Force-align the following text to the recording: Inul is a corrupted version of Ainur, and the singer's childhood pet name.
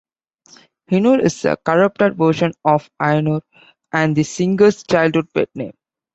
Inul 0.89 1.21
is 1.23 1.45
a 1.45 1.57
corrupted 1.57 2.17
version 2.17 2.53
of 2.65 2.89
Ainur, 2.99 3.41
and 3.93 4.15
the 4.15 4.23
singer's 4.23 4.81
childhood 4.83 5.31
pet 5.31 5.49
name. 5.53 5.75